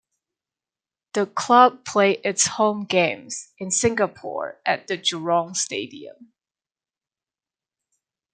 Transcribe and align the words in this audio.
The 1.13 1.27
club 1.27 1.85
played 1.85 2.21
its 2.23 2.47
home 2.47 2.85
games 2.85 3.51
in 3.59 3.69
Singapore 3.69 4.59
at 4.65 4.87
the 4.87 4.97
Jurong 4.97 5.55
Stadium. 5.55 6.33